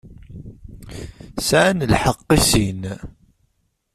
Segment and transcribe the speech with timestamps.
[1.47, 2.81] Sεan lḥeqq i sin.